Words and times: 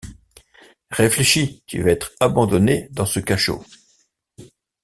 Réfléchis, 0.89 1.61
tu 1.67 1.83
vas 1.83 1.91
être 1.91 2.13
abandonné 2.19 2.87
dans 2.89 3.05
ce 3.05 3.19
cachot. 3.19 3.63